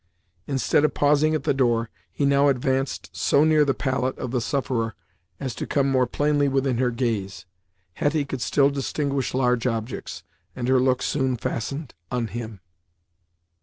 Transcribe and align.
Instead 0.47 0.83
of 0.83 0.95
pausing 0.95 1.35
at 1.35 1.43
the 1.43 1.53
door, 1.53 1.91
he 2.11 2.25
now 2.25 2.47
advanced 2.47 3.15
so 3.15 3.43
near 3.43 3.63
the 3.63 3.75
pallet 3.75 4.17
of 4.17 4.31
the 4.31 4.41
sufferer 4.41 4.95
as 5.39 5.53
to 5.53 5.67
come 5.67 5.87
more 5.87 6.07
plainly 6.07 6.47
within 6.47 6.79
her 6.79 6.89
gaze. 6.89 7.45
Hetty 7.93 8.25
could 8.25 8.41
still 8.41 8.71
distinguish 8.71 9.35
large 9.35 9.67
objects, 9.67 10.23
and 10.55 10.67
her 10.67 10.79
look 10.79 11.03
soon 11.03 11.37
fastened 11.37 11.93
on 12.11 12.29
him. 12.29 12.61